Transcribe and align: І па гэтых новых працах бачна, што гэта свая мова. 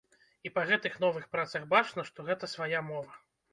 І 0.49 0.51
па 0.55 0.63
гэтых 0.71 0.95
новых 1.03 1.27
працах 1.35 1.69
бачна, 1.75 2.09
што 2.11 2.27
гэта 2.33 2.53
свая 2.57 2.85
мова. 2.91 3.25